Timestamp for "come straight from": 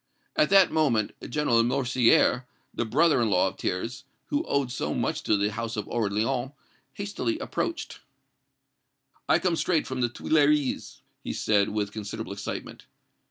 9.37-10.01